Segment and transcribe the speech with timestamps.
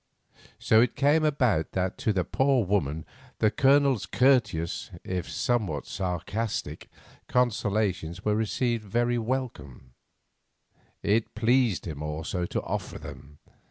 [0.57, 3.05] So it came about that to the poor woman
[3.37, 6.89] the Colonel's courteous, if somewhat sarcastic,
[7.27, 9.91] consolations were really very welcome.
[11.03, 13.37] It pleased him also to offer them.